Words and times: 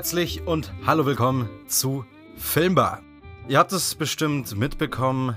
herzlich 0.00 0.46
und 0.46 0.72
hallo 0.86 1.04
willkommen 1.04 1.50
zu 1.66 2.06
Filmbar. 2.38 3.02
Ihr 3.48 3.58
habt 3.58 3.70
es 3.70 3.94
bestimmt 3.94 4.56
mitbekommen, 4.56 5.36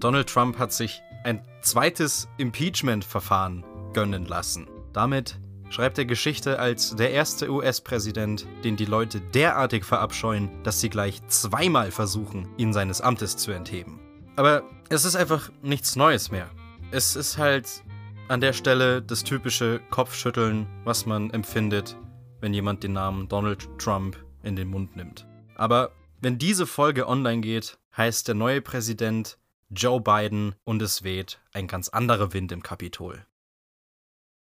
Donald 0.00 0.30
Trump 0.30 0.58
hat 0.58 0.72
sich 0.72 1.02
ein 1.24 1.42
zweites 1.60 2.26
Impeachment-Verfahren 2.38 3.66
gönnen 3.92 4.24
lassen. 4.24 4.66
Damit 4.94 5.38
schreibt 5.68 5.98
er 5.98 6.06
Geschichte 6.06 6.58
als 6.58 6.96
der 6.96 7.10
erste 7.10 7.50
US-Präsident, 7.50 8.46
den 8.64 8.76
die 8.76 8.86
Leute 8.86 9.20
derartig 9.20 9.84
verabscheuen, 9.84 10.48
dass 10.62 10.80
sie 10.80 10.88
gleich 10.88 11.20
zweimal 11.26 11.90
versuchen, 11.90 12.48
ihn 12.56 12.72
seines 12.72 13.02
Amtes 13.02 13.36
zu 13.36 13.50
entheben. 13.50 14.00
Aber 14.36 14.62
es 14.88 15.04
ist 15.04 15.16
einfach 15.16 15.50
nichts 15.60 15.96
Neues 15.96 16.30
mehr. 16.30 16.48
Es 16.92 17.14
ist 17.14 17.36
halt 17.36 17.84
an 18.28 18.40
der 18.40 18.54
Stelle 18.54 19.02
das 19.02 19.22
typische 19.22 19.82
Kopfschütteln, 19.90 20.66
was 20.84 21.04
man 21.04 21.28
empfindet, 21.28 21.94
wenn 22.40 22.54
jemand 22.54 22.82
den 22.82 22.92
Namen 22.92 23.28
Donald 23.28 23.68
Trump 23.78 24.22
in 24.42 24.56
den 24.56 24.68
Mund 24.68 24.96
nimmt. 24.96 25.26
Aber 25.56 25.92
wenn 26.20 26.38
diese 26.38 26.66
Folge 26.66 27.08
online 27.08 27.40
geht, 27.40 27.78
heißt 27.96 28.28
der 28.28 28.34
neue 28.34 28.60
Präsident 28.60 29.38
Joe 29.70 30.00
Biden 30.00 30.54
und 30.64 30.80
es 30.80 31.02
weht 31.02 31.40
ein 31.52 31.66
ganz 31.66 31.88
anderer 31.88 32.32
Wind 32.32 32.52
im 32.52 32.62
Kapitol. 32.62 33.26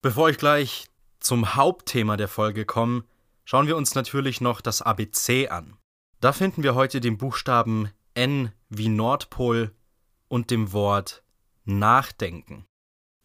Bevor 0.01 0.31
ich 0.31 0.39
gleich 0.39 0.87
zum 1.19 1.57
Hauptthema 1.57 2.17
der 2.17 2.29
Folge 2.29 2.65
komme, 2.65 3.05
schauen 3.45 3.67
wir 3.67 3.77
uns 3.77 3.95
natürlich 3.95 4.41
noch 4.41 4.61
das 4.61 4.83
ABC 4.83 5.49
an. 5.49 5.77
Da 6.21 6.33
finden 6.33 6.63
wir 6.63 6.75
heute 6.75 7.01
den 7.01 7.19
Buchstaben 7.19 7.91
N 8.15 8.53
wie 8.69 8.89
Nordpol 8.89 9.75
und 10.29 10.51
dem 10.51 10.73
Wort 10.73 11.25
Nachdenken. 11.65 12.67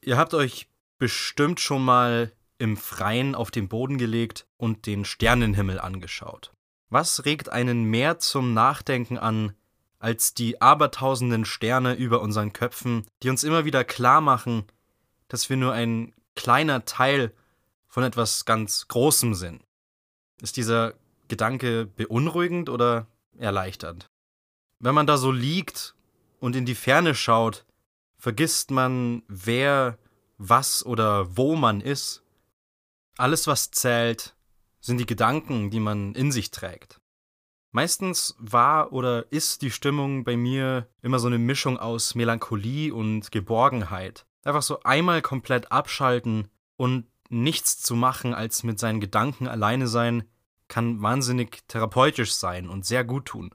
Ihr 0.01 0.17
habt 0.17 0.33
euch 0.33 0.67
bestimmt 0.97 1.59
schon 1.59 1.83
mal 1.83 2.31
im 2.57 2.77
Freien 2.77 3.35
auf 3.35 3.51
den 3.51 3.67
Boden 3.67 3.97
gelegt 3.97 4.45
und 4.57 4.85
den 4.85 5.05
Sternenhimmel 5.05 5.79
angeschaut. 5.79 6.51
Was 6.89 7.25
regt 7.25 7.49
einen 7.49 7.85
mehr 7.85 8.19
zum 8.19 8.53
Nachdenken 8.53 9.17
an, 9.17 9.53
als 9.99 10.33
die 10.33 10.61
abertausenden 10.61 11.45
Sterne 11.45 11.93
über 11.95 12.21
unseren 12.21 12.53
Köpfen, 12.53 13.05
die 13.23 13.29
uns 13.29 13.43
immer 13.43 13.65
wieder 13.65 13.83
klar 13.83 14.21
machen, 14.21 14.65
dass 15.27 15.49
wir 15.49 15.57
nur 15.57 15.73
ein 15.73 16.13
kleiner 16.35 16.85
Teil 16.85 17.33
von 17.87 18.03
etwas 18.03 18.45
ganz 18.45 18.87
Großem 18.87 19.33
sind? 19.33 19.63
Ist 20.41 20.57
dieser 20.57 20.93
Gedanke 21.29 21.85
beunruhigend 21.85 22.69
oder 22.69 23.07
erleichternd? 23.37 24.07
Wenn 24.79 24.95
man 24.95 25.07
da 25.07 25.17
so 25.17 25.31
liegt 25.31 25.95
und 26.39 26.55
in 26.55 26.65
die 26.65 26.75
Ferne 26.75 27.15
schaut, 27.15 27.65
vergisst 28.17 28.71
man, 28.71 29.23
wer, 29.27 29.97
was 30.37 30.85
oder 30.85 31.37
wo 31.37 31.55
man 31.55 31.81
ist 31.81 32.22
alles, 33.17 33.47
was 33.47 33.71
zählt, 33.71 34.35
sind 34.79 34.97
die 34.97 35.05
Gedanken, 35.05 35.69
die 35.69 35.79
man 35.79 36.13
in 36.13 36.31
sich 36.31 36.51
trägt. 36.51 36.99
Meistens 37.71 38.35
war 38.37 38.93
oder 38.93 39.31
ist 39.31 39.63
die 39.63 39.71
Stimmung 39.71 40.23
bei 40.23 40.37
mir 40.37 40.87
immer 41.01 41.17
so 41.19 41.27
eine 41.27 41.39
Mischung 41.39 41.79
aus 41.79 42.13
Melancholie 42.13 42.93
und 42.93 43.31
Geborgenheit. 43.31 44.25
Einfach 44.43 44.61
so 44.61 44.83
einmal 44.83 45.21
komplett 45.21 45.71
abschalten 45.71 46.49
und 46.75 47.07
nichts 47.29 47.81
zu 47.81 47.95
machen, 47.95 48.33
als 48.33 48.63
mit 48.63 48.77
seinen 48.77 48.99
Gedanken 48.99 49.47
alleine 49.47 49.87
sein, 49.87 50.23
kann 50.67 51.01
wahnsinnig 51.01 51.63
therapeutisch 51.67 52.33
sein 52.33 52.69
und 52.69 52.85
sehr 52.85 53.03
gut 53.03 53.25
tun. 53.25 53.53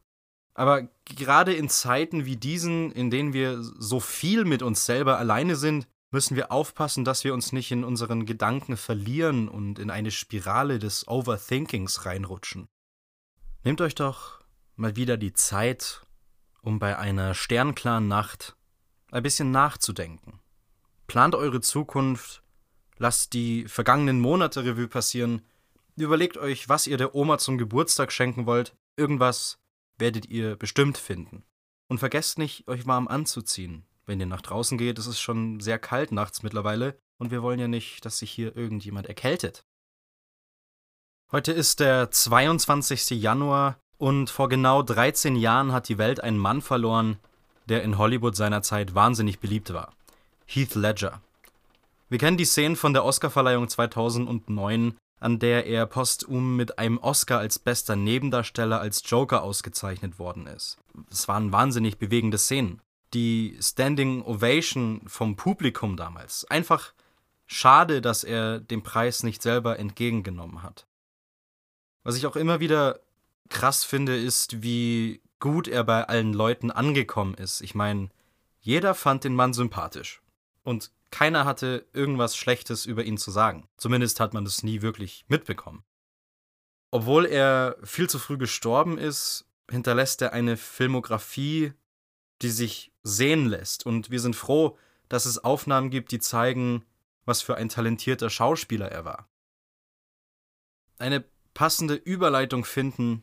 Aber 0.54 0.88
gerade 1.04 1.54
in 1.54 1.68
Zeiten 1.68 2.24
wie 2.24 2.36
diesen, 2.36 2.90
in 2.90 3.10
denen 3.10 3.32
wir 3.32 3.62
so 3.62 4.00
viel 4.00 4.44
mit 4.44 4.62
uns 4.62 4.84
selber 4.84 5.18
alleine 5.18 5.54
sind, 5.54 5.86
müssen 6.10 6.36
wir 6.36 6.50
aufpassen, 6.50 7.04
dass 7.04 7.24
wir 7.24 7.34
uns 7.34 7.52
nicht 7.52 7.70
in 7.70 7.84
unseren 7.84 8.24
Gedanken 8.26 8.76
verlieren 8.76 9.48
und 9.48 9.78
in 9.78 9.90
eine 9.90 10.10
Spirale 10.10 10.78
des 10.78 11.06
Overthinkings 11.06 12.06
reinrutschen. 12.06 12.68
Nehmt 13.64 13.80
euch 13.80 13.94
doch 13.94 14.40
mal 14.76 14.96
wieder 14.96 15.16
die 15.16 15.32
Zeit, 15.32 16.06
um 16.62 16.78
bei 16.78 16.96
einer 16.96 17.34
sternklaren 17.34 18.08
Nacht 18.08 18.56
ein 19.10 19.22
bisschen 19.22 19.50
nachzudenken. 19.50 20.40
Plant 21.06 21.34
eure 21.34 21.60
Zukunft, 21.60 22.42
lasst 22.98 23.32
die 23.32 23.66
vergangenen 23.66 24.20
Monate 24.20 24.64
Revue 24.64 24.88
passieren, 24.88 25.42
überlegt 25.96 26.36
euch, 26.36 26.68
was 26.68 26.86
ihr 26.86 26.96
der 26.96 27.14
Oma 27.14 27.38
zum 27.38 27.58
Geburtstag 27.58 28.12
schenken 28.12 28.46
wollt, 28.46 28.76
irgendwas 28.96 29.58
werdet 29.96 30.26
ihr 30.26 30.56
bestimmt 30.56 30.96
finden. 30.96 31.44
Und 31.88 31.98
vergesst 31.98 32.38
nicht, 32.38 32.68
euch 32.68 32.86
warm 32.86 33.08
anzuziehen, 33.08 33.87
wenn 34.08 34.18
ihr 34.18 34.26
nach 34.26 34.40
draußen 34.40 34.78
geht, 34.78 34.98
ist 34.98 35.06
es 35.06 35.20
schon 35.20 35.60
sehr 35.60 35.78
kalt 35.78 36.10
nachts 36.10 36.42
mittlerweile 36.42 36.98
und 37.18 37.30
wir 37.30 37.42
wollen 37.42 37.60
ja 37.60 37.68
nicht, 37.68 38.04
dass 38.04 38.18
sich 38.18 38.30
hier 38.30 38.56
irgendjemand 38.56 39.06
erkältet. 39.06 39.64
Heute 41.30 41.52
ist 41.52 41.80
der 41.80 42.10
22. 42.10 43.10
Januar 43.10 43.78
und 43.98 44.30
vor 44.30 44.48
genau 44.48 44.82
13 44.82 45.36
Jahren 45.36 45.72
hat 45.72 45.90
die 45.90 45.98
Welt 45.98 46.20
einen 46.20 46.38
Mann 46.38 46.62
verloren, 46.62 47.18
der 47.66 47.82
in 47.82 47.98
Hollywood 47.98 48.34
seinerzeit 48.34 48.94
wahnsinnig 48.94 49.40
beliebt 49.40 49.74
war. 49.74 49.92
Heath 50.46 50.74
Ledger. 50.74 51.20
Wir 52.08 52.18
kennen 52.18 52.38
die 52.38 52.46
Szenen 52.46 52.76
von 52.76 52.94
der 52.94 53.04
Oscarverleihung 53.04 53.68
2009, 53.68 54.96
an 55.20 55.38
der 55.38 55.66
er 55.66 55.84
postum 55.84 56.56
mit 56.56 56.78
einem 56.78 56.96
Oscar 56.96 57.40
als 57.40 57.58
bester 57.58 57.94
Nebendarsteller 57.94 58.80
als 58.80 59.02
Joker 59.04 59.42
ausgezeichnet 59.42 60.18
worden 60.18 60.46
ist. 60.46 60.78
Es 61.10 61.28
waren 61.28 61.52
wahnsinnig 61.52 61.98
bewegende 61.98 62.38
Szenen 62.38 62.80
die 63.14 63.56
Standing 63.60 64.22
Ovation 64.22 65.02
vom 65.06 65.36
Publikum 65.36 65.96
damals. 65.96 66.44
Einfach 66.46 66.92
schade, 67.46 68.00
dass 68.00 68.24
er 68.24 68.60
den 68.60 68.82
Preis 68.82 69.22
nicht 69.22 69.42
selber 69.42 69.78
entgegengenommen 69.78 70.62
hat. 70.62 70.86
Was 72.04 72.16
ich 72.16 72.26
auch 72.26 72.36
immer 72.36 72.60
wieder 72.60 73.00
krass 73.48 73.84
finde, 73.84 74.16
ist, 74.16 74.62
wie 74.62 75.22
gut 75.40 75.68
er 75.68 75.84
bei 75.84 76.04
allen 76.04 76.32
Leuten 76.32 76.70
angekommen 76.70 77.34
ist. 77.34 77.60
Ich 77.60 77.74
meine, 77.74 78.10
jeder 78.60 78.94
fand 78.94 79.24
den 79.24 79.34
Mann 79.34 79.52
sympathisch. 79.52 80.20
Und 80.62 80.90
keiner 81.10 81.44
hatte 81.44 81.86
irgendwas 81.92 82.36
Schlechtes 82.36 82.84
über 82.84 83.04
ihn 83.04 83.16
zu 83.16 83.30
sagen. 83.30 83.68
Zumindest 83.78 84.20
hat 84.20 84.34
man 84.34 84.44
das 84.44 84.62
nie 84.62 84.82
wirklich 84.82 85.24
mitbekommen. 85.28 85.84
Obwohl 86.90 87.26
er 87.26 87.76
viel 87.82 88.08
zu 88.08 88.18
früh 88.18 88.36
gestorben 88.36 88.98
ist, 88.98 89.46
hinterlässt 89.70 90.22
er 90.22 90.32
eine 90.32 90.56
Filmografie, 90.56 91.72
die 92.42 92.50
sich 92.50 92.92
sehen 93.02 93.46
lässt. 93.46 93.86
Und 93.86 94.10
wir 94.10 94.20
sind 94.20 94.36
froh, 94.36 94.78
dass 95.08 95.26
es 95.26 95.42
Aufnahmen 95.42 95.90
gibt, 95.90 96.12
die 96.12 96.18
zeigen, 96.18 96.84
was 97.24 97.42
für 97.42 97.56
ein 97.56 97.68
talentierter 97.68 98.30
Schauspieler 98.30 98.90
er 98.90 99.04
war. 99.04 99.28
Eine 100.98 101.24
passende 101.54 101.94
Überleitung 101.94 102.64
finden 102.64 103.22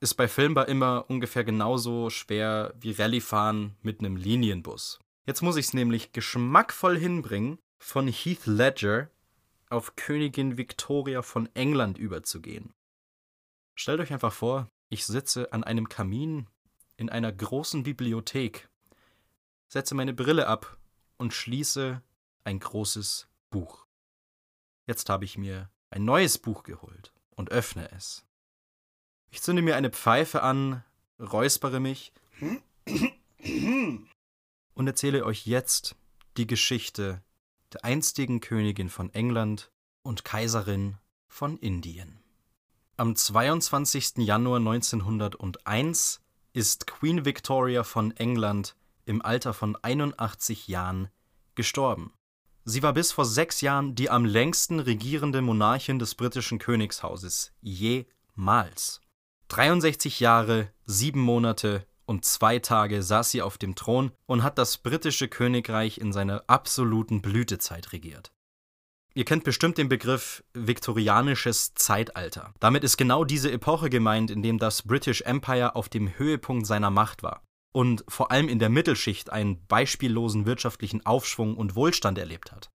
ist 0.00 0.14
bei 0.14 0.26
Filmbar 0.26 0.68
immer 0.68 1.04
ungefähr 1.08 1.44
genauso 1.44 2.10
schwer 2.10 2.74
wie 2.80 2.92
Rallyefahren 2.92 3.76
mit 3.82 4.00
einem 4.00 4.16
Linienbus. 4.16 4.98
Jetzt 5.26 5.42
muss 5.42 5.56
ich 5.56 5.66
es 5.66 5.74
nämlich 5.74 6.12
geschmackvoll 6.12 6.98
hinbringen, 6.98 7.58
von 7.78 8.08
Heath 8.08 8.46
Ledger 8.46 9.10
auf 9.68 9.96
Königin 9.96 10.56
Victoria 10.56 11.22
von 11.22 11.48
England 11.54 11.98
überzugehen. 11.98 12.72
Stellt 13.74 14.00
euch 14.00 14.12
einfach 14.12 14.32
vor, 14.32 14.68
ich 14.88 15.06
sitze 15.06 15.52
an 15.52 15.64
einem 15.64 15.88
Kamin 15.88 16.46
in 17.02 17.10
einer 17.10 17.32
großen 17.32 17.82
Bibliothek, 17.82 18.68
setze 19.66 19.96
meine 19.96 20.14
Brille 20.14 20.46
ab 20.46 20.78
und 21.16 21.34
schließe 21.34 22.00
ein 22.44 22.60
großes 22.60 23.26
Buch. 23.50 23.86
Jetzt 24.86 25.08
habe 25.08 25.24
ich 25.24 25.36
mir 25.36 25.68
ein 25.90 26.04
neues 26.04 26.38
Buch 26.38 26.62
geholt 26.62 27.12
und 27.34 27.50
öffne 27.50 27.90
es. 27.90 28.24
Ich 29.30 29.42
zünde 29.42 29.62
mir 29.62 29.74
eine 29.74 29.90
Pfeife 29.90 30.44
an, 30.44 30.84
räuspere 31.18 31.80
mich 31.80 32.12
und 34.74 34.86
erzähle 34.86 35.24
euch 35.24 35.44
jetzt 35.44 35.96
die 36.36 36.46
Geschichte 36.46 37.20
der 37.72 37.84
einstigen 37.84 38.38
Königin 38.38 38.88
von 38.88 39.12
England 39.12 39.72
und 40.02 40.24
Kaiserin 40.24 40.98
von 41.26 41.58
Indien. 41.58 42.22
Am 42.96 43.16
22. 43.16 44.18
Januar 44.18 44.58
1901 44.58 46.21
ist 46.52 46.86
Queen 46.86 47.24
Victoria 47.24 47.84
von 47.84 48.16
England 48.16 48.76
im 49.04 49.22
Alter 49.22 49.54
von 49.54 49.76
81 49.76 50.68
Jahren 50.68 51.08
gestorben. 51.54 52.12
Sie 52.64 52.82
war 52.82 52.92
bis 52.92 53.10
vor 53.10 53.24
sechs 53.24 53.60
Jahren 53.60 53.94
die 53.94 54.10
am 54.10 54.24
längsten 54.24 54.78
regierende 54.78 55.42
Monarchin 55.42 55.98
des 55.98 56.14
britischen 56.14 56.58
Königshauses 56.58 57.52
jemals. 57.60 59.00
63 59.48 60.20
Jahre, 60.20 60.72
sieben 60.86 61.20
Monate 61.20 61.86
und 62.06 62.24
zwei 62.24 62.58
Tage 62.58 63.02
saß 63.02 63.30
sie 63.30 63.42
auf 63.42 63.58
dem 63.58 63.74
Thron 63.74 64.12
und 64.26 64.42
hat 64.42 64.58
das 64.58 64.78
britische 64.78 65.28
Königreich 65.28 65.98
in 65.98 66.12
seiner 66.12 66.44
absoluten 66.46 67.22
Blütezeit 67.22 67.92
regiert. 67.92 68.32
Ihr 69.14 69.24
kennt 69.24 69.44
bestimmt 69.44 69.76
den 69.76 69.88
Begriff 69.88 70.42
viktorianisches 70.54 71.74
Zeitalter. 71.74 72.54
Damit 72.60 72.82
ist 72.82 72.96
genau 72.96 73.24
diese 73.24 73.52
Epoche 73.52 73.90
gemeint, 73.90 74.30
in 74.30 74.42
dem 74.42 74.58
das 74.58 74.82
British 74.82 75.20
Empire 75.22 75.76
auf 75.76 75.88
dem 75.88 76.18
Höhepunkt 76.18 76.66
seiner 76.66 76.90
Macht 76.90 77.22
war 77.22 77.42
und 77.72 78.04
vor 78.08 78.30
allem 78.30 78.48
in 78.48 78.58
der 78.58 78.68
Mittelschicht 78.68 79.30
einen 79.30 79.66
beispiellosen 79.66 80.46
wirtschaftlichen 80.46 81.04
Aufschwung 81.04 81.56
und 81.56 81.74
Wohlstand 81.74 82.18
erlebt 82.18 82.52
hat. 82.52 82.70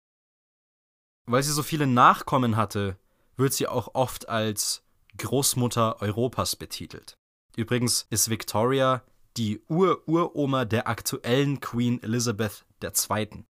Weil 1.26 1.42
sie 1.42 1.52
so 1.52 1.62
viele 1.62 1.86
Nachkommen 1.86 2.56
hatte, 2.56 2.98
wird 3.36 3.52
sie 3.52 3.66
auch 3.66 3.94
oft 3.94 4.28
als 4.28 4.82
Großmutter 5.18 6.00
Europas 6.00 6.56
betitelt. 6.56 7.14
Übrigens 7.56 8.06
ist 8.10 8.30
Victoria 8.30 9.02
die 9.36 9.62
Ur-Uroma 9.68 10.64
der 10.64 10.88
aktuellen 10.88 11.60
Queen 11.60 12.02
Elizabeth 12.02 12.64
II. 12.82 13.44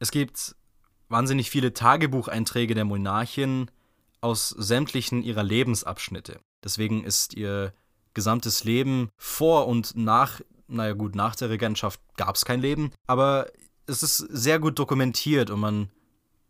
Es 0.00 0.10
gibt 0.10 0.56
wahnsinnig 1.08 1.50
viele 1.50 1.74
Tagebucheinträge 1.74 2.74
der 2.74 2.84
Monarchin 2.84 3.70
aus 4.20 4.50
sämtlichen 4.50 5.22
ihrer 5.22 5.42
Lebensabschnitte. 5.42 6.40
Deswegen 6.62 7.04
ist 7.04 7.34
ihr 7.34 7.72
gesamtes 8.14 8.64
Leben 8.64 9.10
vor 9.16 9.66
und 9.66 9.96
nach, 9.96 10.40
naja 10.66 10.94
gut, 10.94 11.14
nach 11.14 11.36
der 11.36 11.50
Regentschaft 11.50 12.00
gab 12.16 12.36
es 12.36 12.44
kein 12.44 12.60
Leben, 12.60 12.92
aber 13.06 13.50
es 13.86 14.02
ist 14.02 14.16
sehr 14.16 14.58
gut 14.58 14.78
dokumentiert 14.78 15.50
und 15.50 15.60
man 15.60 15.90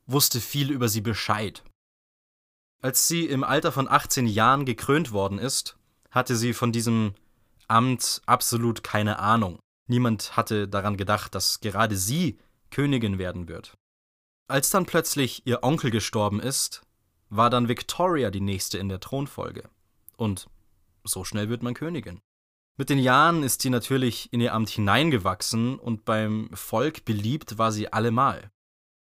wusste 0.06 0.40
viel 0.40 0.70
über 0.70 0.88
sie 0.88 1.00
Bescheid. 1.00 1.64
Als 2.80 3.08
sie 3.08 3.26
im 3.26 3.42
Alter 3.44 3.72
von 3.72 3.88
18 3.88 4.26
Jahren 4.26 4.66
gekrönt 4.66 5.10
worden 5.10 5.38
ist, 5.38 5.76
hatte 6.10 6.36
sie 6.36 6.52
von 6.52 6.70
diesem 6.70 7.14
Amt 7.66 8.20
absolut 8.26 8.84
keine 8.84 9.18
Ahnung. 9.18 9.58
Niemand 9.88 10.36
hatte 10.36 10.68
daran 10.68 10.96
gedacht, 10.96 11.34
dass 11.34 11.60
gerade 11.60 11.96
sie 11.96 12.38
Königin 12.70 13.18
werden 13.18 13.48
wird. 13.48 13.74
Als 14.46 14.70
dann 14.70 14.84
plötzlich 14.84 15.46
ihr 15.46 15.62
Onkel 15.62 15.90
gestorben 15.90 16.38
ist, 16.38 16.82
war 17.30 17.48
dann 17.48 17.68
Victoria 17.68 18.30
die 18.30 18.42
nächste 18.42 18.76
in 18.78 18.88
der 18.90 19.00
Thronfolge. 19.00 19.68
Und 20.16 20.48
so 21.02 21.24
schnell 21.24 21.48
wird 21.48 21.62
man 21.62 21.74
Königin. 21.74 22.20
Mit 22.76 22.90
den 22.90 22.98
Jahren 22.98 23.42
ist 23.42 23.62
sie 23.62 23.70
natürlich 23.70 24.32
in 24.32 24.40
ihr 24.40 24.52
Amt 24.52 24.68
hineingewachsen 24.68 25.78
und 25.78 26.04
beim 26.04 26.50
Volk 26.52 27.04
beliebt 27.04 27.56
war 27.56 27.72
sie 27.72 27.92
allemal. 27.92 28.50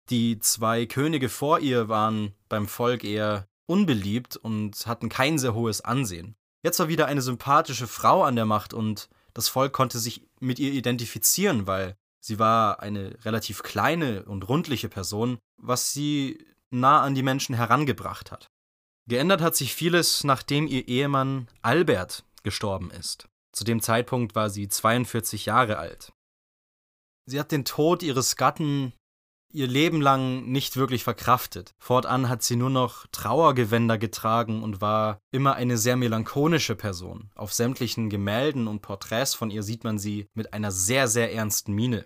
Die 0.10 0.39
zwei 0.39 0.86
Könige 0.86 1.30
vor 1.30 1.60
ihr 1.60 1.90
waren 1.90 2.33
beim 2.50 2.68
Volk 2.68 3.04
eher 3.04 3.48
unbeliebt 3.66 4.38
und 4.38 4.88
hatten 4.88 5.10
kein 5.10 5.38
sehr 5.38 5.54
hohes 5.54 5.81
Ansehen. 5.81 6.36
Jetzt 6.63 6.80
war 6.80 6.88
wieder 6.88 7.06
eine 7.06 7.22
sympathische 7.22 7.88
Frau 7.88 8.24
an 8.24 8.36
der 8.36 8.45
Macht 8.45 8.74
und 8.74 9.10
das 9.33 9.50
Volk 9.50 9.74
konnte 9.74 10.00
sich 10.00 10.25
mit 10.40 10.60
ihr 10.60 10.72
identifizieren, 10.72 11.68
weil 11.68 11.98
sie 12.19 12.40
war 12.40 12.81
eine 12.81 13.18
relativ 13.25 13.64
kleine 13.64 14.24
und 14.25 14.48
rundliche 14.48 14.90
Person, 14.90 15.38
was 15.58 15.94
sie 15.94 16.46
nah 16.69 17.02
an 17.02 17.16
die 17.16 17.24
Menschen 17.24 17.56
herangebracht 17.56 18.31
hat. 18.31 18.48
Geändert 19.08 19.42
hat 19.42 19.56
sich 19.56 19.74
vieles, 19.74 20.24
nachdem 20.24 20.68
ihr 20.68 20.88
Ehemann 20.88 21.48
Albert 21.62 22.25
gestorben 22.44 22.92
ist. 22.92 23.30
Zu 23.54 23.64
dem 23.64 23.81
Zeitpunkt 23.81 24.36
war 24.36 24.50
sie 24.50 24.68
42 24.68 25.46
Jahre 25.46 25.78
alt. 25.78 26.12
Sie 27.25 27.40
hat 27.40 27.52
den 27.52 27.66
Tod 27.66 28.04
ihres 28.04 28.36
Gatten 28.36 28.94
ihr 29.51 29.67
Leben 29.67 30.01
lang 30.01 30.45
nicht 30.45 30.77
wirklich 30.77 31.03
verkraftet. 31.03 31.73
Fortan 31.79 32.29
hat 32.29 32.44
sie 32.44 32.55
nur 32.55 32.69
noch 32.69 33.07
Trauergewänder 33.11 33.97
getragen 33.97 34.63
und 34.63 34.81
war 34.81 35.19
immer 35.31 35.55
eine 35.55 35.77
sehr 35.77 35.95
melancholische 35.95 36.75
Person. 36.75 37.31
Auf 37.35 37.53
sämtlichen 37.53 38.09
Gemälden 38.09 38.67
und 38.67 38.81
Porträts 38.81 39.33
von 39.33 39.49
ihr 39.49 39.63
sieht 39.63 39.83
man 39.83 39.97
sie 39.97 40.27
mit 40.33 40.53
einer 40.53 40.71
sehr, 40.71 41.07
sehr 41.07 41.33
ernsten 41.33 41.73
Miene. 41.73 42.05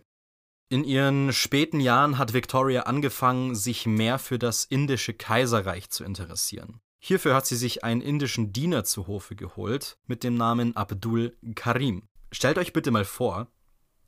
In 0.69 0.85
ihren 0.85 1.33
späten 1.33 1.81
Jahren 1.81 2.17
hat 2.17 2.33
Victoria 2.33 2.83
angefangen, 2.83 3.55
sich 3.55 3.85
mehr 3.85 4.19
für 4.19 4.39
das 4.39 4.63
indische 4.63 5.13
Kaiserreich 5.13 5.89
zu 5.89 6.05
interessieren. 6.05 6.79
Hierfür 7.03 7.35
hat 7.35 7.47
sie 7.47 7.55
sich 7.55 7.83
einen 7.83 7.99
indischen 7.99 8.53
Diener 8.53 8.83
zu 8.83 9.07
Hofe 9.07 9.35
geholt 9.35 9.97
mit 10.05 10.23
dem 10.23 10.35
Namen 10.35 10.75
Abdul 10.75 11.35
Karim. 11.55 12.07
Stellt 12.31 12.57
euch 12.57 12.71
bitte 12.71 12.91
mal 12.91 13.05
vor, 13.05 13.47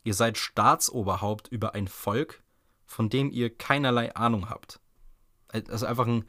ihr 0.03 0.13
seid 0.13 0.38
Staatsoberhaupt 0.38 1.47
über 1.47 1.74
ein 1.74 1.88
Volk, 1.88 2.43
von 2.85 3.09
dem 3.09 3.31
ihr 3.31 3.56
keinerlei 3.56 4.15
Ahnung 4.15 4.50
habt. 4.50 4.80
Also 5.50 5.85
einfach 5.85 6.07
ein 6.07 6.25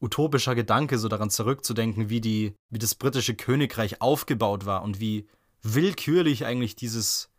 utopischer 0.00 0.54
Gedanke, 0.54 0.98
so 0.98 1.08
daran 1.08 1.30
zurückzudenken, 1.30 2.08
wie, 2.08 2.20
die, 2.20 2.54
wie 2.70 2.78
das 2.78 2.94
britische 2.94 3.34
Königreich 3.34 4.00
aufgebaut 4.00 4.66
war 4.66 4.82
und 4.82 5.00
wie 5.00 5.26
willkürlich 5.62 6.46
eigentlich 6.46 6.76
dieses 6.76 7.30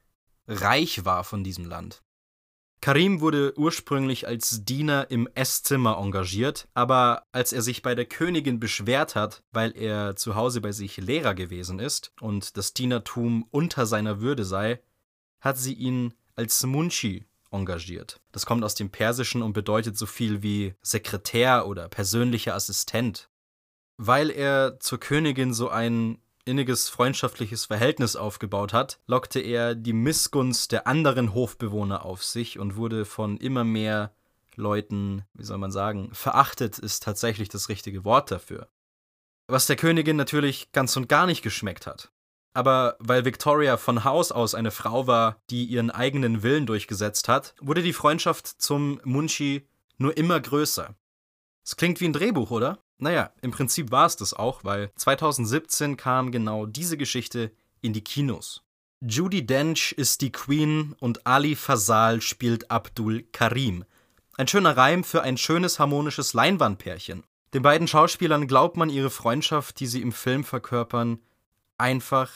Reich 0.47 1.05
war 1.05 1.23
von 1.23 1.43
diesem 1.43 1.65
Land. 1.65 2.01
Karim 2.81 3.19
wurde 3.19 3.53
ursprünglich 3.57 4.25
als 4.25 4.63
Diener 4.63 5.11
im 5.11 5.27
Esszimmer 5.35 5.97
engagiert, 5.97 6.69
aber 6.73 7.27
als 7.33 7.51
er 7.51 7.61
sich 7.61 7.81
bei 7.81 7.93
der 7.93 8.05
Königin 8.05 8.59
beschwert 8.59 9.15
hat, 9.15 9.43
weil 9.51 9.75
er 9.75 10.15
zu 10.15 10.35
Hause 10.35 10.61
bei 10.61 10.71
sich 10.71 10.95
Lehrer 10.95 11.33
gewesen 11.35 11.79
ist 11.79 12.13
und 12.21 12.55
das 12.55 12.73
Dienertum 12.73 13.45
unter 13.51 13.85
seiner 13.85 14.21
Würde 14.21 14.45
sei, 14.45 14.81
hat 15.41 15.57
sie 15.57 15.73
ihn 15.73 16.13
als 16.35 16.63
Munchi 16.65 17.25
engagiert. 17.51 18.19
Das 18.31 18.45
kommt 18.45 18.63
aus 18.63 18.75
dem 18.75 18.89
Persischen 18.89 19.41
und 19.41 19.53
bedeutet 19.53 19.97
so 19.97 20.05
viel 20.05 20.43
wie 20.43 20.75
Sekretär 20.81 21.67
oder 21.67 21.89
persönlicher 21.89 22.55
Assistent. 22.55 23.29
Weil 23.97 24.29
er 24.29 24.79
zur 24.79 24.99
Königin 24.99 25.53
so 25.53 25.69
ein 25.69 26.19
inniges 26.45 26.89
freundschaftliches 26.89 27.65
Verhältnis 27.65 28.15
aufgebaut 28.15 28.73
hat, 28.73 28.99
lockte 29.07 29.39
er 29.39 29.75
die 29.75 29.93
Missgunst 29.93 30.71
der 30.71 30.87
anderen 30.87 31.33
Hofbewohner 31.33 32.05
auf 32.05 32.23
sich 32.23 32.59
und 32.59 32.75
wurde 32.75 33.05
von 33.05 33.37
immer 33.37 33.63
mehr 33.63 34.13
Leuten, 34.55 35.23
wie 35.33 35.43
soll 35.43 35.57
man 35.57 35.71
sagen, 35.71 36.09
verachtet 36.13 36.79
ist 36.79 37.03
tatsächlich 37.03 37.49
das 37.49 37.69
richtige 37.69 38.03
Wort 38.03 38.31
dafür. 38.31 38.67
Was 39.47 39.67
der 39.67 39.75
Königin 39.75 40.15
natürlich 40.15 40.71
ganz 40.71 40.95
und 40.95 41.09
gar 41.09 41.25
nicht 41.25 41.41
geschmeckt 41.41 41.87
hat. 41.87 42.11
Aber 42.53 42.95
weil 42.99 43.25
Victoria 43.25 43.77
von 43.77 44.03
Haus 44.03 44.31
aus 44.31 44.55
eine 44.55 44.71
Frau 44.71 45.07
war, 45.07 45.41
die 45.49 45.65
ihren 45.65 45.91
eigenen 45.91 46.43
Willen 46.43 46.65
durchgesetzt 46.65 47.27
hat, 47.27 47.53
wurde 47.61 47.83
die 47.83 47.93
Freundschaft 47.93 48.47
zum 48.47 48.99
Munchi 49.03 49.67
nur 49.97 50.17
immer 50.17 50.39
größer. 50.39 50.95
Es 51.63 51.75
klingt 51.77 52.01
wie 52.01 52.05
ein 52.05 52.13
Drehbuch, 52.13 52.51
oder? 52.51 52.79
Naja, 52.97 53.31
im 53.41 53.51
Prinzip 53.51 53.91
war 53.91 54.07
es 54.07 54.17
das 54.17 54.33
auch, 54.33 54.63
weil 54.63 54.91
2017 54.95 55.95
kam 55.95 56.31
genau 56.31 56.65
diese 56.65 56.97
Geschichte 56.97 57.51
in 57.81 57.93
die 57.93 58.03
Kinos. 58.03 58.63
Judy 59.01 59.45
Dench 59.45 59.93
ist 59.93 60.21
die 60.21 60.31
Queen 60.31 60.93
und 60.99 61.25
Ali 61.25 61.55
Fasal 61.55 62.21
spielt 62.21 62.69
Abdul 62.69 63.23
Karim. 63.31 63.85
Ein 64.35 64.47
schöner 64.47 64.75
Reim 64.75 65.05
für 65.05 65.21
ein 65.21 65.37
schönes 65.37 65.79
harmonisches 65.79 66.33
Leinwandpärchen. 66.33 67.23
Den 67.53 67.61
beiden 67.61 67.87
Schauspielern 67.87 68.47
glaubt 68.47 68.75
man 68.75 68.89
ihre 68.89 69.09
Freundschaft, 69.09 69.79
die 69.79 69.87
sie 69.87 70.01
im 70.01 70.11
Film 70.11 70.43
verkörpern, 70.43 71.19
einfach 71.79 72.31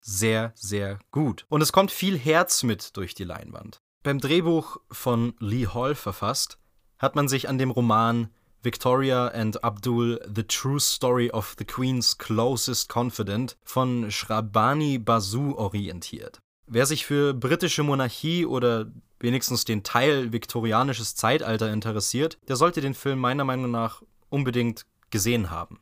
sehr, 0.00 0.52
sehr 0.54 0.98
gut. 1.10 1.46
Und 1.48 1.62
es 1.62 1.72
kommt 1.72 1.90
viel 1.90 2.18
Herz 2.18 2.62
mit 2.62 2.96
durch 2.96 3.14
die 3.14 3.24
Leinwand. 3.24 3.80
Beim 4.02 4.20
Drehbuch 4.20 4.78
von 4.90 5.34
Lee 5.38 5.66
Hall 5.66 5.94
verfasst, 5.94 6.58
hat 6.98 7.14
man 7.14 7.28
sich 7.28 7.48
an 7.48 7.58
dem 7.58 7.70
Roman 7.70 8.28
Victoria 8.62 9.28
and 9.28 9.62
Abdul 9.62 10.20
The 10.34 10.42
True 10.42 10.80
Story 10.80 11.30
of 11.30 11.54
the 11.58 11.64
Queen's 11.64 12.18
Closest 12.18 12.88
Confidant 12.92 13.56
von 13.62 14.10
Shrabani 14.10 14.98
Basu 14.98 15.54
orientiert. 15.56 16.40
Wer 16.66 16.86
sich 16.86 17.06
für 17.06 17.34
britische 17.34 17.82
Monarchie 17.82 18.46
oder 18.46 18.90
wenigstens 19.20 19.64
den 19.64 19.84
Teil 19.84 20.32
viktorianisches 20.32 21.14
Zeitalter 21.14 21.72
interessiert, 21.72 22.38
der 22.48 22.56
sollte 22.56 22.80
den 22.80 22.94
Film 22.94 23.20
meiner 23.20 23.44
Meinung 23.44 23.70
nach 23.70 24.02
unbedingt 24.28 24.84
gesehen 25.10 25.50
haben. 25.50 25.80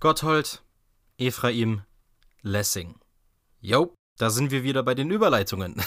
Gotthold, 0.00 0.62
Ephraim, 1.18 1.82
Lessing. 2.42 2.96
Jo, 3.60 3.94
da 4.18 4.30
sind 4.30 4.50
wir 4.50 4.62
wieder 4.62 4.82
bei 4.82 4.94
den 4.94 5.10
Überleitungen. 5.10 5.82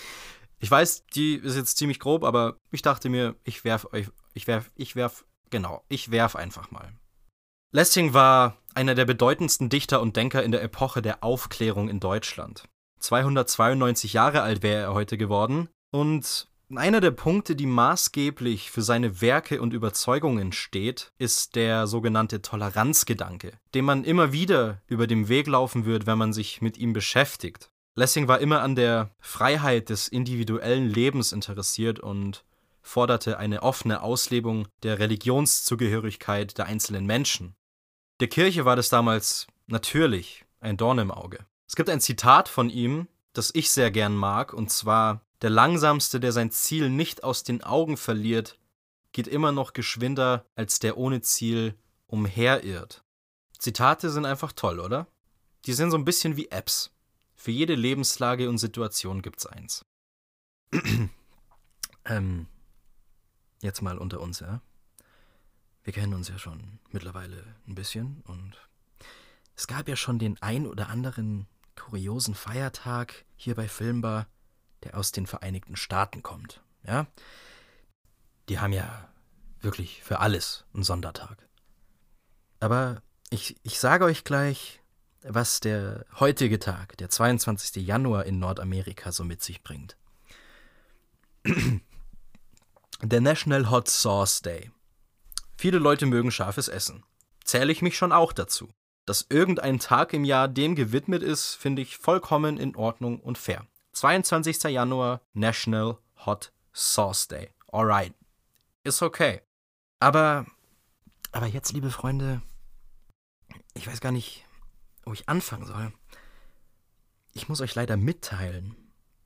ich 0.58 0.70
weiß, 0.70 1.06
die 1.14 1.34
ist 1.34 1.56
jetzt 1.56 1.76
ziemlich 1.76 1.98
grob, 1.98 2.24
aber 2.24 2.56
ich 2.70 2.82
dachte 2.82 3.08
mir, 3.08 3.34
ich 3.44 3.64
werf 3.64 3.86
euch 3.92 4.08
ich 4.38 4.46
werf, 4.46 4.70
ich 4.76 4.94
werf, 4.94 5.24
genau, 5.50 5.82
ich 5.88 6.12
werf 6.12 6.36
einfach 6.36 6.70
mal. 6.70 6.92
Lessing 7.72 8.14
war 8.14 8.56
einer 8.72 8.94
der 8.94 9.04
bedeutendsten 9.04 9.68
Dichter 9.68 10.00
und 10.00 10.16
Denker 10.16 10.44
in 10.44 10.52
der 10.52 10.62
Epoche 10.62 11.02
der 11.02 11.24
Aufklärung 11.24 11.88
in 11.88 11.98
Deutschland. 11.98 12.68
292 13.00 14.12
Jahre 14.12 14.42
alt 14.42 14.62
wäre 14.62 14.82
er 14.82 14.94
heute 14.94 15.18
geworden 15.18 15.68
und 15.90 16.48
einer 16.76 17.00
der 17.00 17.12
Punkte, 17.12 17.56
die 17.56 17.66
maßgeblich 17.66 18.70
für 18.70 18.82
seine 18.82 19.22
Werke 19.22 19.62
und 19.62 19.72
Überzeugungen 19.72 20.52
steht, 20.52 21.12
ist 21.16 21.56
der 21.56 21.86
sogenannte 21.86 22.42
Toleranzgedanke, 22.42 23.52
dem 23.74 23.86
man 23.86 24.04
immer 24.04 24.32
wieder 24.32 24.82
über 24.86 25.06
den 25.06 25.28
Weg 25.28 25.46
laufen 25.46 25.86
wird, 25.86 26.06
wenn 26.06 26.18
man 26.18 26.34
sich 26.34 26.60
mit 26.60 26.76
ihm 26.76 26.92
beschäftigt. 26.92 27.70
Lessing 27.94 28.28
war 28.28 28.38
immer 28.40 28.60
an 28.62 28.76
der 28.76 29.10
Freiheit 29.18 29.88
des 29.88 30.08
individuellen 30.08 30.88
Lebens 30.88 31.32
interessiert 31.32 32.00
und 32.00 32.44
forderte 32.82 33.38
eine 33.38 33.62
offene 33.62 34.02
Auslebung 34.02 34.68
der 34.82 34.98
Religionszugehörigkeit 34.98 36.58
der 36.58 36.66
einzelnen 36.66 37.06
Menschen. 37.06 37.54
Der 38.20 38.28
Kirche 38.28 38.64
war 38.64 38.76
das 38.76 38.88
damals 38.88 39.46
natürlich 39.66 40.44
ein 40.60 40.76
Dorn 40.76 40.98
im 40.98 41.10
Auge. 41.10 41.46
Es 41.66 41.76
gibt 41.76 41.90
ein 41.90 42.00
Zitat 42.00 42.48
von 42.48 42.70
ihm, 42.70 43.08
das 43.32 43.54
ich 43.54 43.70
sehr 43.70 43.90
gern 43.90 44.16
mag, 44.16 44.52
und 44.52 44.70
zwar 44.70 45.22
Der 45.42 45.50
Langsamste, 45.50 46.18
der 46.18 46.32
sein 46.32 46.50
Ziel 46.50 46.90
nicht 46.90 47.22
aus 47.22 47.44
den 47.44 47.62
Augen 47.62 47.96
verliert, 47.96 48.58
geht 49.12 49.28
immer 49.28 49.52
noch 49.52 49.72
geschwinder, 49.72 50.44
als 50.56 50.80
der 50.80 50.96
ohne 50.96 51.20
Ziel 51.20 51.74
umherirrt. 52.06 53.04
Zitate 53.58 54.10
sind 54.10 54.24
einfach 54.24 54.52
toll, 54.52 54.80
oder? 54.80 55.06
Die 55.66 55.72
sind 55.72 55.90
so 55.90 55.96
ein 55.96 56.04
bisschen 56.04 56.36
wie 56.36 56.48
Apps. 56.50 56.90
Für 57.34 57.50
jede 57.50 57.74
Lebenslage 57.74 58.48
und 58.48 58.58
Situation 58.58 59.22
gibt's 59.22 59.46
eins. 59.46 59.84
ähm, 62.04 62.46
jetzt 63.62 63.80
mal 63.80 63.98
unter 63.98 64.20
uns, 64.20 64.40
ja. 64.40 64.60
wir 65.84 65.92
kennen 65.92 66.14
uns 66.14 66.28
ja 66.28 66.38
schon 66.38 66.80
mittlerweile 66.90 67.42
ein 67.66 67.74
bisschen 67.74 68.22
und 68.26 68.56
es 69.54 69.66
gab 69.66 69.88
ja 69.88 69.96
schon 69.96 70.18
den 70.18 70.40
ein 70.42 70.66
oder 70.66 70.88
anderen 70.88 71.46
kuriosen 71.74 72.34
Feiertag 72.34 73.24
hier 73.36 73.54
bei 73.54 73.68
Filmbar, 73.68 74.26
der 74.84 74.96
aus 74.96 75.12
den 75.12 75.26
Vereinigten 75.26 75.76
Staaten 75.76 76.22
kommt. 76.22 76.62
Ja? 76.84 77.06
Die 78.48 78.58
haben 78.58 78.72
ja 78.72 79.08
wirklich 79.60 80.02
für 80.02 80.20
alles 80.20 80.64
einen 80.72 80.84
Sondertag. 80.84 81.48
Aber 82.60 83.02
ich, 83.30 83.56
ich 83.62 83.78
sage 83.78 84.04
euch 84.04 84.24
gleich, 84.24 84.80
was 85.22 85.60
der 85.60 86.06
heutige 86.18 86.58
Tag, 86.58 86.96
der 86.98 87.10
22. 87.10 87.84
Januar 87.84 88.24
in 88.24 88.38
Nordamerika 88.38 89.12
so 89.12 89.24
mit 89.24 89.42
sich 89.42 89.62
bringt. 89.62 89.96
Der 93.00 93.20
National 93.20 93.70
Hot 93.70 93.88
Sauce 93.88 94.42
Day. 94.42 94.72
Viele 95.56 95.78
Leute 95.78 96.06
mögen 96.06 96.32
scharfes 96.32 96.66
Essen. 96.66 97.04
Zähle 97.44 97.70
ich 97.70 97.80
mich 97.80 97.96
schon 97.96 98.10
auch 98.10 98.32
dazu. 98.32 98.70
Dass 99.06 99.26
irgendein 99.28 99.78
Tag 99.78 100.12
im 100.12 100.24
Jahr 100.24 100.48
dem 100.48 100.74
gewidmet 100.74 101.22
ist, 101.22 101.54
finde 101.54 101.80
ich 101.80 101.96
vollkommen 101.96 102.58
in 102.58 102.74
Ordnung 102.74 103.20
und 103.20 103.38
fair. 103.38 103.66
22. 103.98 104.62
Januar, 104.70 105.22
National 105.34 105.98
Hot 106.24 106.52
Sauce 106.72 107.26
Day. 107.26 107.50
Alright. 107.72 108.14
Ist 108.84 109.02
okay. 109.02 109.42
Aber, 109.98 110.46
aber 111.32 111.46
jetzt, 111.46 111.72
liebe 111.72 111.90
Freunde, 111.90 112.40
ich 113.74 113.88
weiß 113.88 114.00
gar 114.00 114.12
nicht, 114.12 114.46
wo 115.02 115.12
ich 115.12 115.28
anfangen 115.28 115.66
soll. 115.66 115.92
Ich 117.32 117.48
muss 117.48 117.60
euch 117.60 117.74
leider 117.74 117.96
mitteilen, 117.96 118.76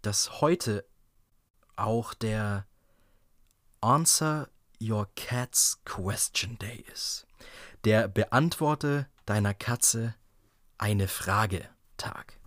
dass 0.01 0.41
heute 0.41 0.87
auch 1.77 2.15
der 2.15 2.67
Answer 3.83 4.49
Your 4.81 5.07
Cat's 5.17 5.83
Question 5.85 6.59
Day 6.59 6.83
ist. 6.91 7.27
Der 7.85 8.09
Beantworte 8.09 9.07
deiner 9.27 9.53
Katze 9.53 10.15
eine 10.79 11.09
Frage 11.09 11.69
Tag. 11.99 12.42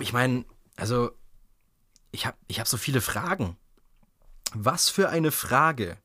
Ich 0.00 0.12
meine, 0.12 0.44
also, 0.76 1.12
ich 2.10 2.26
habe 2.26 2.36
ich 2.48 2.58
hab 2.58 2.66
so 2.66 2.76
viele 2.76 3.00
Fragen. 3.00 3.56
Was 4.52 4.88
für 4.88 5.10
eine 5.10 5.30
Frage 5.30 5.98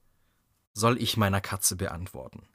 soll 0.73 1.01
ich 1.01 1.17
meiner 1.17 1.41
Katze 1.41 1.75
beantworten? 1.75 2.47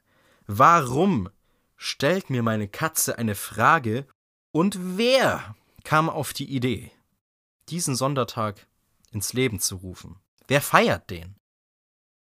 Warum 0.45 1.29
stellt 1.75 2.29
mir 2.29 2.43
meine 2.43 2.67
Katze 2.67 3.17
eine 3.17 3.35
Frage 3.35 4.07
und 4.51 4.97
wer 4.97 5.55
kam 5.83 6.09
auf 6.09 6.31
die 6.31 6.53
Idee, 6.53 6.91
diesen 7.69 7.95
Sondertag 7.95 8.67
ins 9.11 9.33
Leben 9.33 9.59
zu 9.59 9.77
rufen? 9.77 10.19
Wer 10.47 10.61
feiert 10.61 11.09
den? 11.09 11.35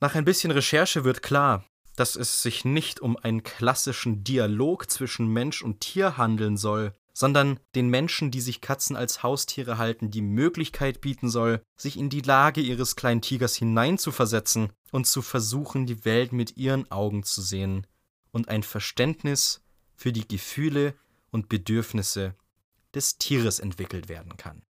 Nach 0.01 0.15
ein 0.15 0.25
bisschen 0.25 0.51
Recherche 0.51 1.05
wird 1.05 1.23
klar, 1.23 1.65
dass 1.97 2.17
es 2.17 2.43
sich 2.43 2.65
nicht 2.65 3.01
um 3.01 3.17
einen 3.17 3.43
klassischen 3.43 4.25
Dialog 4.25 4.91
zwischen 4.91 5.29
Mensch 5.29 5.63
und 5.63 5.81
Tier 5.81 6.17
handeln 6.17 6.57
soll, 6.57 6.95
sondern 7.13 7.61
den 7.75 7.89
Menschen, 7.89 8.31
die 8.31 8.41
sich 8.41 8.61
Katzen 8.61 8.97
als 8.97 9.23
Haustiere 9.23 9.79
halten, 9.79 10.11
die 10.11 10.23
Möglichkeit 10.23 11.01
bieten 11.01 11.29
soll, 11.29 11.63
sich 11.77 11.99
in 11.99 12.11
die 12.11 12.21
Lage 12.21 12.61
ihres 12.61 12.97
kleinen 12.97 13.23
Tigers 13.23 13.57
hineinzuversetzen 13.57 14.73
und 14.91 15.07
zu 15.07 15.23
versuchen, 15.23 15.87
die 15.87 16.05
Welt 16.05 16.33
mit 16.33 16.57
ihren 16.57 16.91
Augen 16.91 17.23
zu 17.23 17.43
sehen 17.43 17.87
und 18.31 18.49
ein 18.49 18.63
Verständnis 18.63 19.63
für 19.95 20.13
die 20.13 20.27
Gefühle 20.27 20.95
und 21.31 21.49
Bedürfnisse 21.49 22.35
des 22.95 23.19
Tieres 23.19 23.59
entwickelt 23.59 24.09
werden 24.09 24.37
kann. 24.37 24.63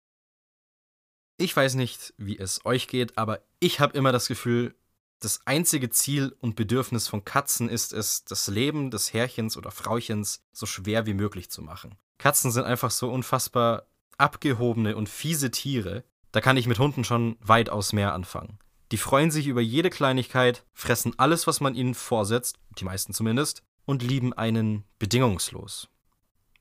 Ich 1.36 1.56
weiß 1.56 1.74
nicht, 1.74 2.12
wie 2.18 2.38
es 2.38 2.64
euch 2.66 2.86
geht, 2.86 3.16
aber 3.16 3.40
ich 3.60 3.80
habe 3.80 3.96
immer 3.96 4.12
das 4.12 4.28
Gefühl, 4.28 4.74
das 5.20 5.46
einzige 5.46 5.90
Ziel 5.90 6.34
und 6.40 6.56
Bedürfnis 6.56 7.06
von 7.06 7.24
Katzen 7.24 7.68
ist 7.68 7.92
es, 7.92 8.24
das 8.24 8.48
Leben 8.48 8.90
des 8.90 9.12
Herrchens 9.12 9.56
oder 9.56 9.70
Frauchens 9.70 10.42
so 10.52 10.66
schwer 10.66 11.06
wie 11.06 11.14
möglich 11.14 11.50
zu 11.50 11.62
machen. 11.62 11.94
Katzen 12.18 12.50
sind 12.50 12.64
einfach 12.64 12.90
so 12.90 13.10
unfassbar 13.10 13.86
abgehobene 14.16 14.96
und 14.96 15.08
fiese 15.08 15.50
Tiere, 15.50 16.04
da 16.32 16.40
kann 16.40 16.56
ich 16.56 16.66
mit 16.66 16.78
Hunden 16.78 17.04
schon 17.04 17.36
weitaus 17.40 17.92
mehr 17.92 18.14
anfangen. 18.14 18.58
Die 18.92 18.96
freuen 18.96 19.30
sich 19.30 19.46
über 19.46 19.60
jede 19.60 19.90
Kleinigkeit, 19.90 20.64
fressen 20.72 21.14
alles, 21.18 21.46
was 21.46 21.60
man 21.60 21.74
ihnen 21.74 21.94
vorsetzt, 21.94 22.58
die 22.78 22.84
meisten 22.84 23.12
zumindest, 23.12 23.62
und 23.84 24.02
lieben 24.02 24.32
einen 24.32 24.84
bedingungslos. 24.98 25.88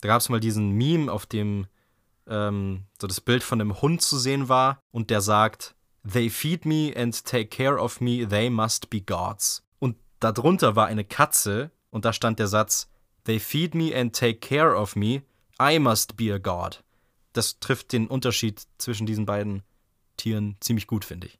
Da 0.01 0.07
gab 0.07 0.21
es 0.21 0.29
mal 0.29 0.39
diesen 0.39 0.71
Meme, 0.71 1.11
auf 1.11 1.25
dem 1.25 1.67
ähm, 2.27 2.85
so 2.99 3.07
das 3.07 3.21
Bild 3.21 3.43
von 3.43 3.59
einem 3.59 3.81
Hund 3.81 4.01
zu 4.01 4.17
sehen 4.17 4.49
war 4.49 4.81
und 4.91 5.09
der 5.09 5.21
sagt, 5.21 5.75
They 6.03 6.29
feed 6.29 6.65
me 6.65 6.93
and 6.95 7.13
take 7.25 7.49
care 7.49 7.79
of 7.79 8.01
me, 8.01 8.25
they 8.25 8.49
must 8.49 8.89
be 8.89 9.01
gods. 9.01 9.63
Und 9.79 9.97
darunter 10.19 10.75
war 10.75 10.87
eine 10.87 11.03
Katze 11.03 11.71
und 11.89 12.05
da 12.05 12.13
stand 12.13 12.39
der 12.39 12.47
Satz, 12.47 12.89
They 13.25 13.39
feed 13.39 13.75
me 13.75 13.93
and 13.95 14.15
take 14.15 14.39
care 14.39 14.75
of 14.75 14.95
me, 14.95 15.23
I 15.61 15.77
must 15.79 16.15
be 16.15 16.33
a 16.33 16.37
god. 16.37 16.83
Das 17.33 17.59
trifft 17.59 17.91
den 17.91 18.07
Unterschied 18.07 18.65
zwischen 18.77 19.05
diesen 19.05 19.25
beiden 19.25 19.63
Tieren 20.17 20.55
ziemlich 20.59 20.87
gut, 20.87 21.05
finde 21.05 21.27
ich. 21.27 21.39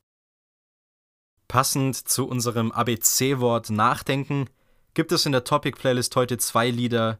Passend 1.47 1.95
zu 1.95 2.27
unserem 2.27 2.71
ABC-Wort 2.71 3.71
Nachdenken 3.71 4.49
gibt 4.93 5.11
es 5.11 5.25
in 5.25 5.31
der 5.31 5.43
Topic-Playlist 5.43 6.15
heute 6.15 6.37
zwei 6.37 6.69
Lieder, 6.69 7.19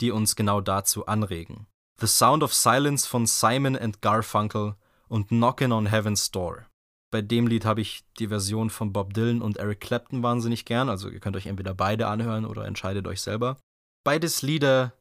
die 0.00 0.10
uns 0.10 0.36
genau 0.36 0.60
dazu 0.60 1.06
anregen. 1.06 1.66
The 2.00 2.06
Sound 2.06 2.42
of 2.42 2.52
Silence 2.52 3.06
von 3.08 3.26
Simon 3.26 3.76
and 3.76 4.02
Garfunkel 4.02 4.74
und 5.08 5.28
Knockin' 5.28 5.72
on 5.72 5.86
Heaven's 5.86 6.30
Door. 6.30 6.66
Bei 7.10 7.22
dem 7.22 7.46
Lied 7.46 7.64
habe 7.64 7.80
ich 7.80 8.04
die 8.18 8.28
Version 8.28 8.70
von 8.70 8.92
Bob 8.92 9.14
Dylan 9.14 9.42
und 9.42 9.56
Eric 9.56 9.80
Clapton 9.80 10.22
wahnsinnig 10.22 10.64
gern, 10.64 10.88
also 10.88 11.08
ihr 11.08 11.18
könnt 11.18 11.36
euch 11.36 11.46
entweder 11.46 11.74
beide 11.74 12.06
anhören 12.06 12.44
oder 12.44 12.66
entscheidet 12.66 13.06
euch 13.06 13.20
selber. 13.20 13.56
Beides 14.04 14.42
Lieder, 14.42 14.94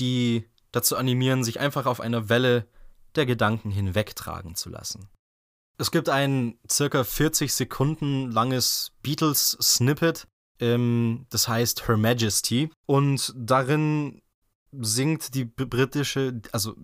die 0.00 0.48
dazu 0.72 0.96
animieren, 0.96 1.44
sich 1.44 1.60
einfach 1.60 1.86
auf 1.86 2.00
einer 2.00 2.28
Welle 2.28 2.66
der 3.14 3.26
Gedanken 3.26 3.70
hinwegtragen 3.70 4.56
zu 4.56 4.68
lassen. 4.68 5.08
Es 5.78 5.90
gibt 5.90 6.08
ein 6.08 6.58
circa 6.70 7.04
40 7.04 7.52
Sekunden 7.52 8.30
langes 8.30 8.92
Beatles-Snippet, 9.02 10.26
ähm, 10.60 11.26
das 11.30 11.48
heißt 11.48 11.88
Her 11.88 11.96
Majesty, 11.96 12.70
und 12.86 13.32
darin 13.36 14.22
singt 14.80 15.34
die 15.34 15.44
britische, 15.44 16.40
also 16.52 16.74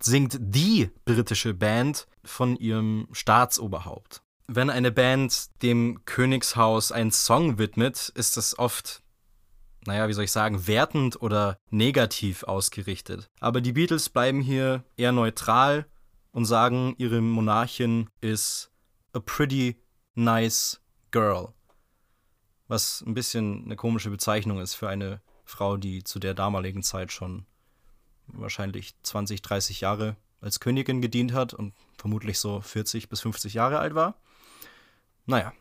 singt 0.00 0.38
die 0.40 0.90
britische 1.04 1.54
Band 1.54 2.06
von 2.24 2.56
ihrem 2.56 3.08
Staatsoberhaupt. 3.12 4.22
Wenn 4.46 4.70
eine 4.70 4.92
Band 4.92 5.62
dem 5.62 6.04
Königshaus 6.04 6.92
einen 6.92 7.12
Song 7.12 7.58
widmet, 7.58 8.10
ist 8.14 8.36
das 8.36 8.58
oft, 8.58 9.02
naja, 9.86 10.06
wie 10.08 10.12
soll 10.12 10.24
ich 10.24 10.32
sagen, 10.32 10.66
wertend 10.66 11.20
oder 11.22 11.56
negativ 11.70 12.42
ausgerichtet. 12.44 13.30
Aber 13.40 13.60
die 13.60 13.72
Beatles 13.72 14.10
bleiben 14.10 14.42
hier 14.42 14.84
eher 14.96 15.12
neutral 15.12 15.86
und 16.32 16.44
sagen, 16.44 16.94
ihre 16.98 17.20
Monarchin 17.20 18.10
ist 18.20 18.70
a 19.12 19.20
pretty 19.20 19.80
nice 20.14 20.80
girl. 21.10 21.54
Was 22.66 23.02
ein 23.06 23.14
bisschen 23.14 23.64
eine 23.64 23.76
komische 23.76 24.10
Bezeichnung 24.10 24.60
ist 24.60 24.74
für 24.74 24.88
eine 24.88 25.22
Frau, 25.44 25.76
die 25.76 26.04
zu 26.04 26.18
der 26.18 26.34
damaligen 26.34 26.82
Zeit 26.82 27.12
schon 27.12 27.46
wahrscheinlich 28.26 28.94
20, 29.02 29.42
30 29.42 29.80
Jahre 29.80 30.16
als 30.40 30.60
Königin 30.60 31.00
gedient 31.00 31.32
hat 31.32 31.54
und 31.54 31.74
vermutlich 31.96 32.38
so 32.38 32.60
40 32.60 33.08
bis 33.08 33.20
50 33.20 33.54
Jahre 33.54 33.78
alt 33.78 33.94
war. 33.94 34.20
Naja. 35.26 35.52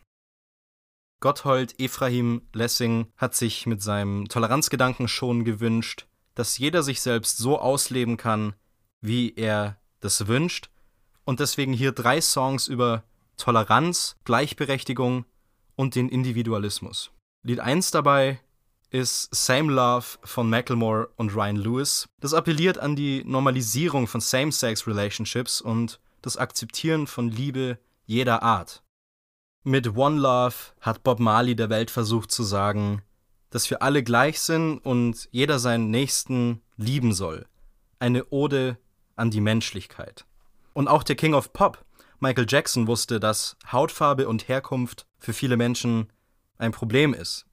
Gotthold 1.22 1.80
Ephraim 1.80 2.42
Lessing 2.52 3.08
hat 3.16 3.34
sich 3.34 3.66
mit 3.66 3.82
seinem 3.82 4.28
Toleranzgedanken 4.28 5.08
schon 5.08 5.46
gewünscht, 5.46 6.06
dass 6.36 6.58
jeder 6.58 6.84
sich 6.84 7.00
selbst 7.00 7.38
so 7.38 7.60
ausleben 7.60 8.18
kann, 8.18 8.56
wie 9.00 9.34
er 9.36 9.78
das 10.02 10.28
wünscht. 10.28 10.70
Und 11.24 11.40
deswegen 11.40 11.72
hier 11.72 11.94
drei 11.94 12.20
Songs 12.20 12.68
über 12.68 13.04
Toleranz, 13.38 14.18
Gleichberechtigung 14.25 15.25
und 15.75 15.96
den 15.96 16.10
Individualismus. 16.10 17.12
Lied 17.44 17.62
1 17.62 17.92
dabei 17.92 18.42
ist 18.94 19.34
Same 19.34 19.74
Love 19.74 20.06
von 20.24 20.48
Macklemore 20.50 21.10
und 21.16 21.36
Ryan 21.36 21.56
Lewis. 21.56 22.08
Das 22.20 22.36
appelliert 22.36 22.78
an 22.78 22.96
die 22.96 23.24
Normalisierung 23.26 24.06
von 24.06 24.22
Same-Sex-Relationships 24.22 25.62
und 25.62 26.00
das 26.22 26.38
Akzeptieren 26.38 27.08
von 27.08 27.30
Liebe 27.30 27.80
jeder 28.06 28.44
Art. 28.44 28.84
Mit 29.64 29.98
One 29.98 30.20
Love 30.20 30.56
hat 30.80 31.04
Bob 31.04 31.20
Marley 31.20 31.56
der 31.56 31.72
Welt 31.72 31.90
versucht 31.90 32.32
zu 32.32 32.44
sagen, 32.44 33.02
dass 33.50 33.68
wir 33.72 33.82
alle 33.82 34.04
gleich 34.04 34.40
sind 34.40 34.78
und 34.80 35.28
jeder 35.32 35.58
seinen 35.58 35.90
Nächsten 35.90 36.62
lieben 36.78 37.14
soll. 37.14 37.48
Eine 37.98 38.26
Ode 38.30 38.78
an 39.16 39.32
die 39.32 39.42
Menschlichkeit. 39.42 40.26
Und 40.74 40.88
auch 40.88 41.02
der 41.02 41.16
King 41.16 41.34
of 41.34 41.52
Pop, 41.52 41.84
Michael 42.20 42.46
Jackson, 42.48 42.86
wusste, 42.86 43.20
dass 43.20 43.58
Hautfarbe 43.72 44.28
und 44.28 44.48
Herkunft 44.48 45.08
für 45.18 45.34
viele 45.34 45.58
Menschen 45.58 46.14
ein 46.60 46.72
Problem 46.72 47.16
ist. 47.16 47.48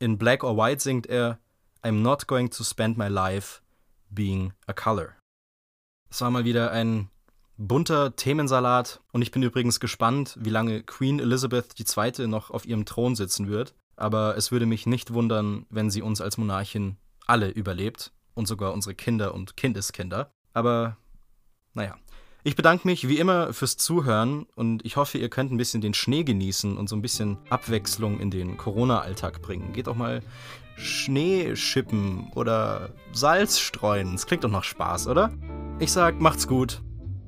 In 0.00 0.18
Black 0.18 0.42
or 0.42 0.56
White 0.56 0.82
singt 0.82 1.06
er 1.06 1.38
I'm 1.82 2.02
not 2.02 2.26
going 2.26 2.50
to 2.50 2.64
spend 2.64 2.98
my 2.98 3.06
life 3.06 3.62
being 4.10 4.52
a 4.66 4.72
color. 4.72 5.16
Es 6.10 6.20
war 6.20 6.30
mal 6.30 6.44
wieder 6.44 6.72
ein 6.72 7.08
bunter 7.56 8.16
Themensalat 8.16 9.00
und 9.12 9.22
ich 9.22 9.30
bin 9.30 9.42
übrigens 9.42 9.78
gespannt, 9.78 10.36
wie 10.40 10.50
lange 10.50 10.82
Queen 10.82 11.20
Elizabeth 11.20 11.78
II. 11.78 12.26
noch 12.26 12.50
auf 12.50 12.66
ihrem 12.66 12.84
Thron 12.84 13.14
sitzen 13.14 13.48
wird. 13.48 13.74
aber 14.00 14.36
es 14.36 14.50
würde 14.50 14.66
mich 14.66 14.86
nicht 14.86 15.12
wundern, 15.12 15.66
wenn 15.68 15.90
sie 15.90 16.02
uns 16.02 16.20
als 16.20 16.38
Monarchin 16.38 16.96
alle 17.26 17.50
überlebt 17.50 18.12
und 18.34 18.46
sogar 18.46 18.72
unsere 18.72 18.94
Kinder 18.94 19.34
und 19.34 19.56
Kindeskinder. 19.56 20.32
Aber 20.54 20.96
naja. 21.74 21.96
Ich 22.42 22.56
bedanke 22.56 22.88
mich 22.88 23.06
wie 23.06 23.18
immer 23.18 23.52
fürs 23.52 23.76
Zuhören 23.76 24.46
und 24.54 24.84
ich 24.86 24.96
hoffe, 24.96 25.18
ihr 25.18 25.28
könnt 25.28 25.52
ein 25.52 25.58
bisschen 25.58 25.82
den 25.82 25.92
Schnee 25.92 26.24
genießen 26.24 26.78
und 26.78 26.88
so 26.88 26.96
ein 26.96 27.02
bisschen 27.02 27.36
Abwechslung 27.50 28.18
in 28.18 28.30
den 28.30 28.56
Corona-Alltag 28.56 29.42
bringen. 29.42 29.74
Geht 29.74 29.88
auch 29.88 29.94
mal 29.94 30.22
Schnee 30.76 31.54
schippen 31.54 32.30
oder 32.34 32.94
Salz 33.12 33.58
streuen. 33.58 34.12
Das 34.12 34.26
klingt 34.26 34.44
doch 34.44 34.50
nach 34.50 34.64
Spaß, 34.64 35.08
oder? 35.08 35.30
Ich 35.80 35.92
sag, 35.92 36.18
macht's 36.18 36.48
gut, 36.48 36.80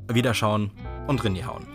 Wiederschauen 0.08 0.70
und 1.06 1.22
Rinni 1.22 1.42
hauen. 1.42 1.71